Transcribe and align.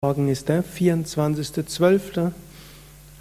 Morgen 0.00 0.28
ist 0.28 0.48
der 0.48 0.62
24.12. 0.62 2.30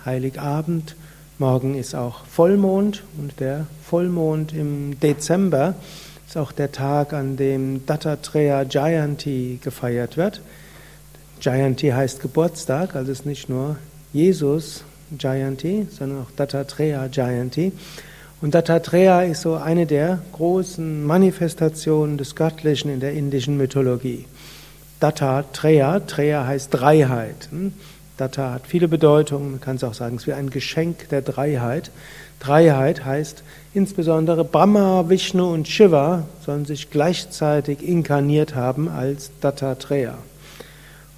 Heiligabend. 0.06 0.96
Morgen 1.40 1.74
ist 1.74 1.96
auch 1.96 2.24
Vollmond 2.26 3.02
und 3.18 3.40
der 3.40 3.66
Vollmond 3.82 4.54
im 4.54 5.00
Dezember 5.00 5.74
ist 6.28 6.38
auch 6.38 6.52
der 6.52 6.72
Tag, 6.72 7.14
an 7.14 7.36
dem 7.36 7.84
Dattatreya 7.88 8.62
Jayanti 8.62 9.60
gefeiert 9.64 10.18
wird. 10.18 10.42
Jayanti 11.42 11.90
heißt 11.90 12.22
Geburtstag, 12.22 12.96
also 12.96 13.12
ist 13.12 13.26
nicht 13.26 13.50
nur 13.50 13.78
Jesus 14.14 14.84
Jayanti, 15.20 15.88
sondern 15.90 16.26
auch 16.26 16.32
Dattatreya 16.36 17.08
Jayanti. 17.12 17.72
Und 18.40 18.54
Dattatreya 18.54 19.24
ist 19.24 19.42
so 19.42 19.56
eine 19.56 19.88
der 19.88 20.22
großen 20.34 21.04
Manifestationen 21.04 22.20
des 22.20 22.36
Göttlichen 22.36 22.92
in 22.92 23.00
der 23.00 23.14
indischen 23.14 23.58
Mythologie. 23.58 24.26
Datta 25.00 25.44
Treya, 25.54 26.00
Treya 26.00 26.46
heißt 26.46 26.70
Dreiheit. 26.72 27.50
Hm? 27.52 27.74
Datta 28.18 28.52
hat 28.54 28.66
viele 28.66 28.88
Bedeutungen, 28.88 29.52
man 29.52 29.62
kann 29.62 29.76
es 29.76 29.84
auch 29.84 29.94
sagen, 29.94 30.16
es 30.16 30.24
ist 30.24 30.28
wie 30.28 30.34
ein 30.34 30.50
Geschenk 30.50 31.10
der 31.10 31.22
Dreiheit. 31.22 31.92
Dreiheit 32.40 33.06
heißt 33.06 33.44
insbesondere 33.74 34.44
Brahma, 34.44 35.08
Vishnu 35.08 35.54
und 35.54 35.68
Shiva 35.68 36.24
sollen 36.44 36.66
sich 36.66 36.90
gleichzeitig 36.90 37.88
inkarniert 37.88 38.56
haben 38.56 38.90
als 38.90 39.32
Dattatreya. 39.42 40.18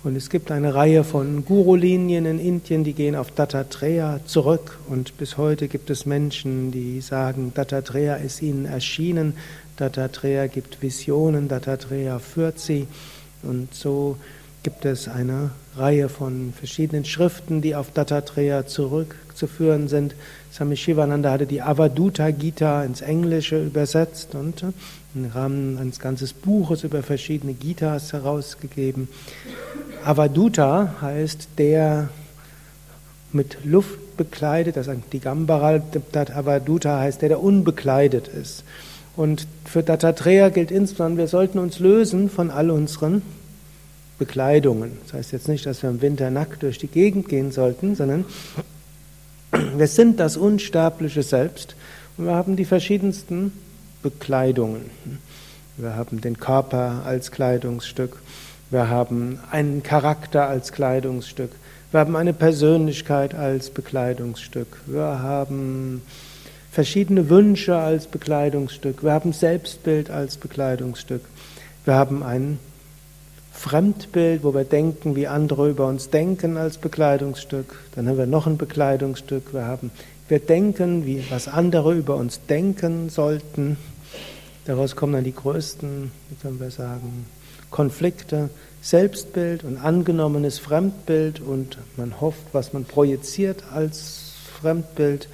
Und 0.02 0.16
es 0.16 0.30
gibt 0.30 0.50
eine 0.50 0.76
Reihe 0.76 1.04
von 1.04 1.44
Guru-Linien 1.44 2.26
in 2.26 2.40
Indien, 2.40 2.86
die 2.86 2.94
gehen 2.94 3.18
auf 3.18 3.32
Dattatreya 3.32 4.22
zurück. 4.26 4.80
Und 4.88 5.18
bis 5.18 5.38
heute 5.38 5.68
gibt 5.68 5.90
es 5.90 6.06
Menschen, 6.06 6.72
die 6.72 7.02
sagen, 7.02 7.52
Dattatreya 7.54 8.16
ist 8.16 8.42
ihnen 8.42 8.66
erschienen, 8.66 9.36
Dattatreya 9.76 10.48
gibt 10.48 10.82
Visionen, 10.82 11.50
Dattatreya 11.50 12.20
führt 12.20 12.60
sie. 12.60 12.88
Und 13.44 13.74
so 13.74 14.18
gibt 14.64 14.86
es 14.86 15.08
eine 15.08 15.52
Reihe 15.78 16.10
von 16.10 16.54
verschiedenen 16.54 17.06
Schriften, 17.06 17.62
die 17.62 17.76
auf 17.76 17.92
Dattatreya 17.92 18.68
zurückzuführen 18.68 19.88
sind. 19.88 20.16
Swami 20.52 20.76
Shivananda 20.76 21.32
hatte 21.32 21.46
die 21.46 21.62
Avaduta 21.62 22.32
Gita 22.32 22.84
ins 22.84 23.02
Englische 23.02 23.64
übersetzt 23.64 24.36
und 24.36 24.64
im 25.16 25.26
Rahmen 25.34 25.78
eines 25.78 26.00
ganzen 26.00 26.30
Buches 26.42 26.84
über 26.84 27.04
verschiedene 27.04 27.54
Gitas 27.54 28.12
herausgegeben. 28.12 29.08
Avaduta 30.04 30.96
heißt 31.02 31.50
der 31.58 32.10
mit 33.32 33.64
Luft 33.64 34.18
bekleidet, 34.18 34.76
das 34.76 34.88
ist 34.88 35.02
die 35.14 35.20
Gambara, 35.20 35.82
Avaduta 36.14 37.00
heißt 37.00 37.22
der, 37.22 37.30
der 37.30 37.42
unbekleidet 37.42 38.28
ist. 38.28 38.64
Und 39.20 39.48
für 39.66 39.84
Dattatreya 39.84 40.48
gilt 40.48 40.72
insbesondere, 40.72 41.26
wir 41.26 41.28
sollten 41.28 41.60
uns 41.60 41.80
lösen 41.80 42.30
von 42.30 42.50
all 42.50 42.72
unseren 42.72 43.22
Bekleidungen. 44.18 44.98
Das 45.04 45.14
heißt 45.14 45.34
jetzt 45.34 45.50
nicht, 45.50 45.66
dass 45.66 45.84
wir 45.84 45.90
im 45.90 46.02
Winter 46.02 46.32
nackt 46.32 46.64
durch 46.64 46.78
die 46.78 46.88
Gegend 46.88 47.28
gehen 47.28 47.52
sollten, 47.52 47.96
sondern 47.96 48.24
wir 49.76 49.88
sind 49.88 50.22
das 50.22 50.38
unsterbliche 50.38 51.22
Selbst 51.22 51.76
und 52.16 52.28
wir 52.28 52.34
haben 52.34 52.56
die 52.56 52.64
verschiedensten 52.64 53.52
Bekleidungen. 54.02 54.90
Wir 55.76 55.98
haben 55.98 56.22
den 56.22 56.38
Körper 56.38 57.02
als 57.04 57.30
Kleidungsstück, 57.30 58.16
wir 58.70 58.88
haben 58.88 59.38
einen 59.52 59.84
Charakter 59.84 60.48
als 60.48 60.72
Kleidungsstück, 60.72 61.52
wir 61.92 62.00
haben 62.00 62.16
eine 62.16 62.32
Persönlichkeit 62.32 63.36
als 63.36 63.70
Bekleidungsstück, 63.70 64.78
wir 64.86 65.22
haben 65.22 66.04
verschiedene 66.72 67.30
Wünsche 67.30 67.78
als 67.78 68.08
Bekleidungsstück. 68.08 69.04
Wir 69.04 69.12
haben 69.12 69.34
Selbstbild 69.34 70.10
als 70.10 70.38
Bekleidungsstück. 70.38 71.22
Wir 71.86 71.96
haben 71.96 72.24
ein 72.24 72.60
Fremdbild, 73.54 74.44
wo 74.44 74.54
wir 74.54 74.64
denken, 74.64 75.16
wie 75.16 75.28
andere 75.28 75.70
über 75.70 75.88
uns 75.88 76.10
denken 76.10 76.58
als 76.58 76.78
Bekleidungsstück. 76.78 77.80
Dann 77.96 78.08
haben 78.08 78.18
wir 78.18 78.26
noch 78.26 78.48
ein 78.48 78.58
Bekleidungsstück. 78.58 79.54
Wir 79.54 79.66
haben, 79.66 79.92
wir 80.28 80.40
denken, 80.40 81.06
wie, 81.06 81.24
was 81.30 81.48
andere 81.48 81.94
über 81.94 82.16
uns 82.16 82.40
denken 82.48 83.10
sollten. 83.10 83.78
Daraus 84.66 84.96
kommen 84.96 85.14
dann 85.14 85.24
die 85.24 85.36
größten, 85.36 86.12
wie 86.30 86.36
können 86.36 86.60
wir 86.60 86.72
sagen, 86.72 87.26
Konflikte. 87.70 88.50
Selbstbild 88.82 89.66
und 89.66 89.78
angenommenes 89.78 90.58
Fremdbild 90.58 91.42
und 91.42 91.78
man 91.98 92.22
hofft, 92.22 92.46
was 92.54 92.72
man 92.72 92.86
projiziert 92.86 93.64
als 93.74 94.32
Fremdbild. 94.62 95.28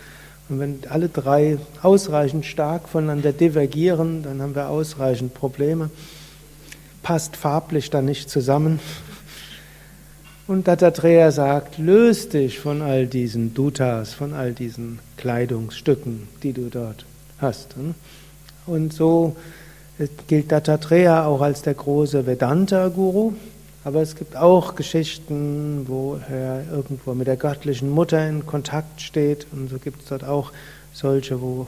Und 0.47 0.59
wenn 0.59 0.79
alle 0.89 1.09
drei 1.09 1.57
ausreichend 1.81 2.45
stark 2.45 2.87
voneinander 2.87 3.33
divergieren, 3.33 4.21
dann 4.23 4.41
haben 4.41 4.55
wir 4.55 4.69
ausreichend 4.69 5.33
Probleme. 5.33 5.89
Passt 7.01 7.35
farblich 7.35 7.89
dann 7.89 8.05
nicht 8.05 8.29
zusammen. 8.29 8.79
Und 10.47 10.67
Dattatreya 10.67 11.31
sagt, 11.31 11.79
löst 11.79 12.33
dich 12.33 12.59
von 12.59 12.83
all 12.83 13.07
diesen 13.07 13.55
Dutas, 13.55 14.13
von 14.13 14.33
all 14.33 14.53
diesen 14.53 14.99
Kleidungsstücken, 15.17 16.27
die 16.43 16.53
du 16.53 16.69
dort 16.69 17.05
hast. 17.39 17.75
Und 18.67 18.93
so 18.93 19.35
gilt 20.27 20.51
Dattatreya 20.51 21.25
auch 21.25 21.41
als 21.41 21.63
der 21.63 21.73
große 21.73 22.27
Vedanta-Guru. 22.27 23.33
Aber 23.85 24.01
es 24.01 24.15
gibt 24.15 24.35
auch 24.35 24.73
Geschichten, 24.73 25.85
wo 25.87 26.19
er 26.27 26.65
irgendwo 26.71 27.13
mit 27.13 27.27
der 27.27 27.37
göttlichen 27.37 27.91
Mutter 27.91 28.27
in 28.27 28.43
Kontakt 28.47 28.99
steht. 28.99 29.45
Und 29.51 29.69
so 29.69 29.77
gibt 29.77 30.01
es 30.01 30.07
dort 30.07 30.23
auch 30.23 30.51
solche, 30.91 31.39
wo 31.39 31.67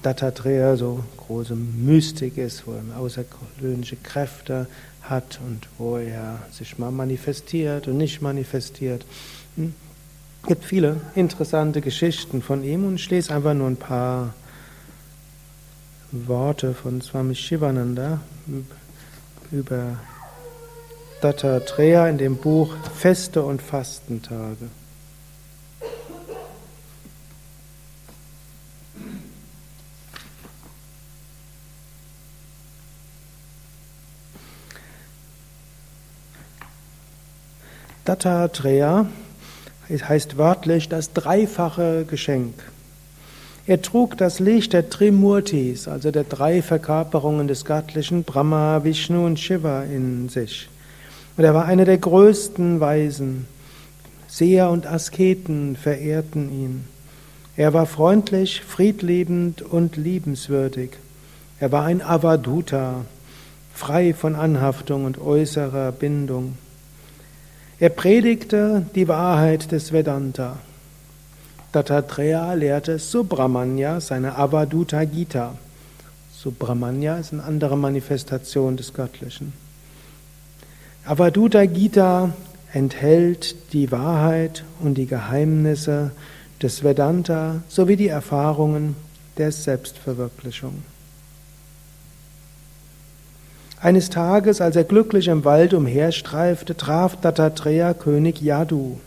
Dattatreya 0.00 0.76
so 0.76 1.00
große 1.16 1.56
Mystik 1.56 2.38
ist, 2.38 2.68
wo 2.68 2.72
er 2.72 3.00
außergewöhnliche 3.00 3.96
Kräfte 3.96 4.68
hat 5.02 5.40
und 5.44 5.66
wo 5.76 5.96
er 5.96 6.38
sich 6.52 6.78
mal 6.78 6.92
manifestiert 6.92 7.88
und 7.88 7.96
nicht 7.96 8.22
manifestiert. 8.22 9.04
Hm? 9.56 9.74
Es 10.42 10.48
gibt 10.48 10.64
viele 10.64 11.00
interessante 11.16 11.80
Geschichten 11.80 12.42
von 12.42 12.62
ihm 12.62 12.86
und 12.86 12.94
ich 12.94 13.10
lese 13.10 13.34
einfach 13.34 13.54
nur 13.54 13.66
ein 13.66 13.76
paar 13.76 14.34
Worte 16.12 16.74
von 16.74 17.00
Swami 17.00 17.34
Shivananda 17.34 18.20
über 19.50 19.98
Dattatreya 21.26 22.08
in 22.08 22.18
dem 22.18 22.36
Buch 22.36 22.76
Feste 22.94 23.42
und 23.42 23.60
Fastentage. 23.60 24.68
Dattatreya 38.04 39.06
heißt 39.90 40.36
wörtlich 40.36 40.88
das 40.88 41.12
dreifache 41.12 42.04
Geschenk. 42.08 42.54
Er 43.66 43.82
trug 43.82 44.16
das 44.16 44.38
Licht 44.38 44.74
der 44.74 44.90
Trimurtis, 44.90 45.88
also 45.88 46.12
der 46.12 46.22
drei 46.22 46.62
Verkörperungen 46.62 47.48
des 47.48 47.64
Göttlichen, 47.64 48.22
Brahma, 48.22 48.84
Vishnu 48.84 49.26
und 49.26 49.40
Shiva 49.40 49.82
in 49.82 50.28
sich. 50.28 50.68
Und 51.36 51.44
er 51.44 51.54
war 51.54 51.66
einer 51.66 51.84
der 51.84 51.98
größten 51.98 52.80
Weisen. 52.80 53.46
Seher 54.26 54.70
und 54.70 54.86
Asketen 54.86 55.76
verehrten 55.76 56.50
ihn. 56.50 56.84
Er 57.56 57.72
war 57.72 57.86
freundlich, 57.86 58.62
friedliebend 58.62 59.62
und 59.62 59.96
liebenswürdig. 59.96 60.90
Er 61.58 61.72
war 61.72 61.84
ein 61.84 62.02
Avaduta, 62.02 63.06
frei 63.72 64.12
von 64.12 64.34
Anhaftung 64.34 65.04
und 65.04 65.18
äußerer 65.18 65.92
Bindung. 65.92 66.58
Er 67.78 67.90
predigte 67.90 68.86
die 68.94 69.08
Wahrheit 69.08 69.72
des 69.72 69.92
Vedanta. 69.92 70.58
Dattatreya 71.72 72.54
lehrte 72.54 72.98
Subramanya, 72.98 74.00
seine 74.00 74.36
Avaduta 74.36 75.04
Gita. 75.04 75.54
Subramanya 76.32 77.18
ist 77.18 77.32
eine 77.32 77.44
andere 77.44 77.76
Manifestation 77.76 78.76
des 78.76 78.94
Göttlichen. 78.94 79.65
Avaduta 81.08 81.66
Gita 81.66 82.32
enthält 82.72 83.72
die 83.72 83.92
Wahrheit 83.92 84.64
und 84.80 84.98
die 84.98 85.06
Geheimnisse 85.06 86.10
des 86.60 86.82
Vedanta 86.82 87.62
sowie 87.68 87.94
die 87.94 88.08
Erfahrungen 88.08 88.96
der 89.38 89.52
Selbstverwirklichung. 89.52 90.82
Eines 93.80 94.10
Tages, 94.10 94.60
als 94.60 94.74
er 94.74 94.82
glücklich 94.82 95.28
im 95.28 95.44
Wald 95.44 95.74
umherstreifte, 95.74 96.76
traf 96.76 97.20
Dattatreya 97.20 97.94
König 97.94 98.42
Yadu. 98.42 98.98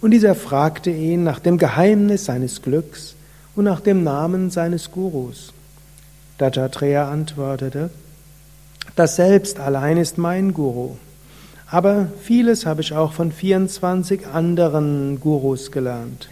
Und 0.00 0.10
dieser 0.10 0.34
fragte 0.34 0.90
ihn 0.90 1.22
nach 1.22 1.38
dem 1.38 1.58
Geheimnis 1.58 2.24
seines 2.24 2.60
Glücks 2.60 3.14
und 3.54 3.66
nach 3.66 3.80
dem 3.80 4.02
Namen 4.02 4.50
seines 4.50 4.90
Gurus. 4.90 5.52
Dattatreya 6.38 7.08
antwortete, 7.08 7.90
das 8.96 9.14
Selbst 9.14 9.60
allein 9.60 9.96
ist 9.96 10.18
mein 10.18 10.52
Guru. 10.52 10.96
Aber 11.68 12.08
vieles 12.22 12.64
habe 12.64 12.80
ich 12.80 12.92
auch 12.94 13.12
von 13.12 13.32
24 13.32 14.26
anderen 14.26 15.20
Gurus 15.20 15.72
gelernt. 15.72 16.28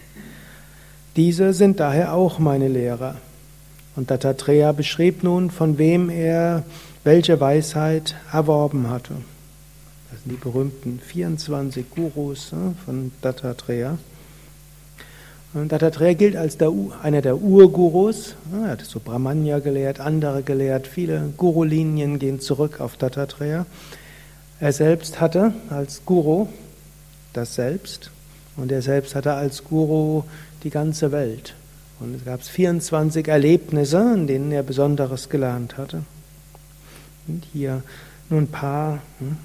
Diese 1.16 1.52
sind 1.52 1.80
daher 1.80 2.14
auch 2.14 2.38
meine 2.38 2.68
Lehrer. 2.68 3.16
Und 3.96 4.10
Dattatreya 4.10 4.72
beschrieb 4.72 5.22
nun, 5.22 5.50
von 5.50 5.78
wem 5.78 6.10
er 6.10 6.64
welche 7.04 7.40
Weisheit 7.40 8.14
erworben 8.32 8.90
hatte. 8.90 9.14
Das 10.10 10.22
sind 10.22 10.32
die 10.32 10.42
berühmten 10.42 11.00
24 11.04 11.90
Gurus 11.90 12.52
ne, 12.52 12.74
von 12.84 13.12
Dattatreya. 13.20 13.98
Und 15.52 15.70
Dattatreya 15.70 16.14
gilt 16.14 16.36
als 16.36 16.58
der, 16.58 16.72
einer 17.02 17.22
der 17.22 17.36
Urgurus. 17.40 18.34
Er 18.52 18.70
hat 18.70 18.80
so 18.82 18.98
Brahmanya 18.98 19.60
gelehrt, 19.60 20.00
andere 20.00 20.42
gelehrt. 20.42 20.88
Viele 20.88 21.32
Guru-Linien 21.36 22.18
gehen 22.18 22.40
zurück 22.40 22.80
auf 22.80 22.96
Dattatreya. 22.96 23.66
Er 24.60 24.72
selbst 24.72 25.20
hatte 25.20 25.52
als 25.70 26.02
Guru 26.04 26.48
das 27.32 27.54
Selbst 27.54 28.10
und 28.56 28.70
er 28.70 28.82
selbst 28.82 29.14
hatte 29.14 29.34
als 29.34 29.64
Guru 29.64 30.22
die 30.62 30.70
ganze 30.70 31.12
Welt. 31.12 31.54
Und 32.00 32.14
es 32.14 32.24
gab 32.24 32.42
24 32.42 33.28
Erlebnisse, 33.28 34.12
in 34.14 34.26
denen 34.26 34.52
er 34.52 34.62
Besonderes 34.62 35.28
gelernt 35.28 35.76
hatte. 35.76 36.02
Und 37.26 37.44
hier 37.52 37.82
nur 38.30 38.40
ein 38.40 38.48
paar. 38.48 39.00
Hm. 39.18 39.36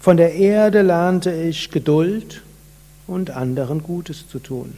Von 0.00 0.16
der 0.16 0.34
Erde 0.34 0.82
lernte 0.82 1.32
ich 1.32 1.70
Geduld 1.70 2.42
und 3.06 3.30
anderen 3.30 3.82
Gutes 3.82 4.28
zu 4.28 4.38
tun. 4.38 4.76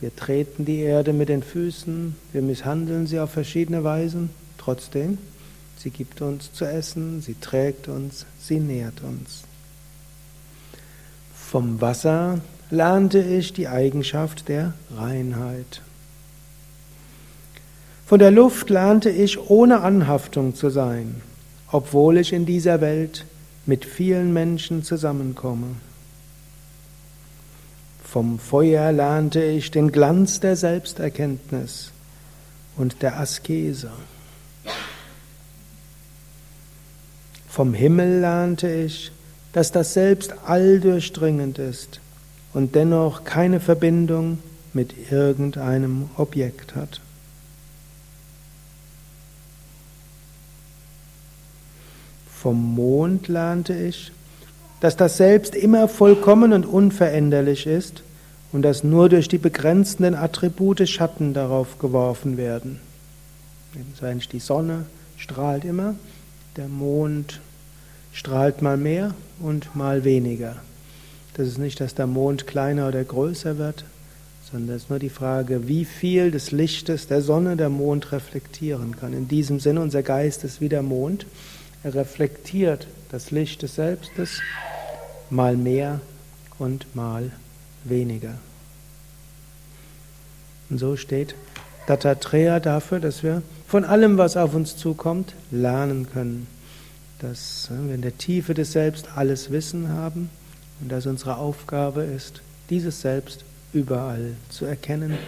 Wir 0.00 0.14
treten 0.14 0.64
die 0.64 0.80
Erde 0.80 1.12
mit 1.12 1.28
den 1.28 1.42
Füßen, 1.42 2.16
wir 2.32 2.42
misshandeln 2.42 3.06
sie 3.06 3.20
auf 3.20 3.30
verschiedene 3.30 3.84
Weisen. 3.84 4.30
Trotzdem, 4.56 5.18
sie 5.82 5.90
gibt 5.90 6.20
uns 6.20 6.52
zu 6.52 6.66
essen, 6.66 7.22
sie 7.22 7.34
trägt 7.40 7.88
uns, 7.88 8.26
sie 8.38 8.60
nährt 8.60 9.02
uns. 9.02 9.44
Vom 11.34 11.80
Wasser 11.80 12.40
lernte 12.70 13.20
ich 13.20 13.54
die 13.54 13.66
Eigenschaft 13.66 14.48
der 14.48 14.74
Reinheit. 14.94 15.80
Von 18.06 18.18
der 18.18 18.30
Luft 18.30 18.68
lernte 18.68 19.08
ich, 19.08 19.38
ohne 19.48 19.80
Anhaftung 19.80 20.54
zu 20.54 20.68
sein, 20.68 21.22
obwohl 21.72 22.18
ich 22.18 22.32
in 22.32 22.44
dieser 22.44 22.80
Welt 22.80 23.24
mit 23.64 23.84
vielen 23.84 24.32
Menschen 24.32 24.84
zusammenkomme. 24.84 25.76
Vom 28.04 28.38
Feuer 28.38 28.92
lernte 28.92 29.42
ich 29.42 29.70
den 29.70 29.92
Glanz 29.92 30.40
der 30.40 30.56
Selbsterkenntnis 30.56 31.92
und 32.76 33.02
der 33.02 33.18
Askese. 33.18 33.92
Vom 37.50 37.74
Himmel 37.74 38.20
lernte 38.20 38.72
ich, 38.72 39.10
dass 39.52 39.72
das 39.72 39.92
Selbst 39.92 40.34
alldurchdringend 40.46 41.58
ist 41.58 42.00
und 42.54 42.76
dennoch 42.76 43.24
keine 43.24 43.58
Verbindung 43.58 44.38
mit 44.72 45.10
irgendeinem 45.10 46.08
Objekt 46.16 46.76
hat. 46.76 47.00
Vom 52.32 52.76
Mond 52.76 53.26
lernte 53.26 53.74
ich, 53.74 54.12
dass 54.78 54.96
das 54.96 55.16
Selbst 55.16 55.56
immer 55.56 55.88
vollkommen 55.88 56.52
und 56.52 56.64
unveränderlich 56.64 57.66
ist 57.66 58.04
und 58.52 58.62
dass 58.62 58.84
nur 58.84 59.08
durch 59.08 59.26
die 59.26 59.38
begrenzenden 59.38 60.14
Attribute 60.14 60.88
Schatten 60.88 61.34
darauf 61.34 61.80
geworfen 61.80 62.36
werden. 62.36 62.78
Die 64.32 64.38
Sonne 64.38 64.86
strahlt 65.16 65.64
immer, 65.64 65.96
der 66.56 66.68
Mond 66.68 67.40
strahlt 68.12 68.62
mal 68.62 68.76
mehr 68.76 69.14
und 69.40 69.74
mal 69.76 70.04
weniger. 70.04 70.56
Das 71.34 71.46
ist 71.46 71.58
nicht, 71.58 71.80
dass 71.80 71.94
der 71.94 72.06
Mond 72.06 72.46
kleiner 72.46 72.88
oder 72.88 73.02
größer 73.02 73.56
wird, 73.58 73.84
sondern 74.50 74.76
es 74.76 74.84
ist 74.84 74.90
nur 74.90 74.98
die 74.98 75.10
Frage, 75.10 75.68
wie 75.68 75.84
viel 75.84 76.30
des 76.30 76.50
Lichtes 76.50 77.06
der 77.06 77.22
Sonne 77.22 77.56
der 77.56 77.68
Mond 77.68 78.12
reflektieren 78.12 78.96
kann. 78.96 79.12
In 79.12 79.28
diesem 79.28 79.60
Sinne, 79.60 79.80
unser 79.80 80.02
Geist 80.02 80.44
ist 80.44 80.60
wie 80.60 80.68
der 80.68 80.82
Mond. 80.82 81.26
Er 81.82 81.94
reflektiert 81.94 82.88
das 83.10 83.30
Licht 83.30 83.62
des 83.62 83.76
Selbstes 83.76 84.40
mal 85.30 85.56
mehr 85.56 86.00
und 86.58 86.94
mal 86.94 87.30
weniger. 87.84 88.34
Und 90.68 90.78
so 90.78 90.96
steht 90.96 91.34
Dattatreya 91.86 92.60
dafür, 92.60 93.00
dass 93.00 93.22
wir 93.22 93.42
von 93.66 93.84
allem, 93.84 94.18
was 94.18 94.36
auf 94.36 94.54
uns 94.54 94.76
zukommt, 94.76 95.34
lernen 95.50 96.08
können. 96.12 96.46
Dass 97.20 97.68
wir 97.70 97.94
in 97.94 98.02
der 98.02 98.16
Tiefe 98.16 98.54
des 98.54 98.72
Selbst 98.72 99.08
alles 99.16 99.50
Wissen 99.50 99.88
haben 99.90 100.30
und 100.80 100.90
dass 100.90 101.06
unsere 101.06 101.36
Aufgabe 101.36 102.02
ist, 102.02 102.42
dieses 102.70 103.00
Selbst 103.00 103.44
überall 103.72 104.32
zu 104.48 104.64
erkennen 104.64 105.18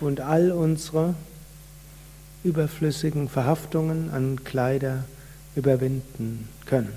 und 0.00 0.20
all 0.20 0.52
unsere 0.52 1.14
überflüssigen 2.44 3.28
Verhaftungen 3.28 4.10
an 4.10 4.44
Kleider 4.44 5.04
überwinden 5.54 6.48
können. 6.66 6.92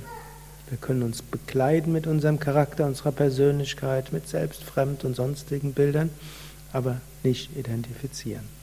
Wir 0.69 0.77
können 0.77 1.03
uns 1.03 1.21
bekleiden 1.21 1.93
mit 1.93 2.07
unserem 2.07 2.39
Charakter, 2.39 2.85
unserer 2.85 3.11
Persönlichkeit, 3.11 4.11
mit 4.11 4.27
selbstfremd 4.27 5.03
und 5.03 5.15
sonstigen 5.15 5.73
Bildern, 5.73 6.09
aber 6.73 7.01
nicht 7.23 7.55
identifizieren. 7.55 8.54